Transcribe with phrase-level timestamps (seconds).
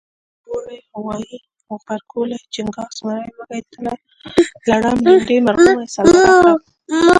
[0.53, 1.35] وری غوایي
[1.67, 3.93] غبرګولی چنګاښ زمری وږی تله
[4.69, 6.59] لړم لیندۍ مرغومی سلواغه کب